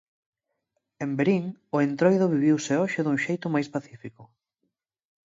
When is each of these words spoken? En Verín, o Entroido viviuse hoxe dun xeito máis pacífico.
En 1.03 1.09
Verín, 1.17 1.45
o 1.75 1.77
Entroido 1.87 2.31
viviuse 2.35 2.73
hoxe 2.81 2.99
dun 3.03 3.17
xeito 3.25 3.47
máis 3.55 3.67
pacífico. 3.75 4.21